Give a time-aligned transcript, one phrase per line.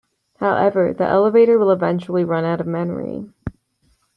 [0.39, 3.29] However, the elevator will eventually run out of memory.